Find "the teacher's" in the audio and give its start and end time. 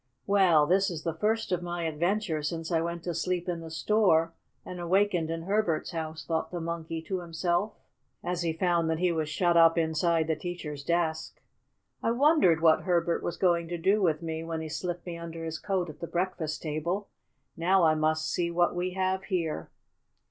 10.25-10.83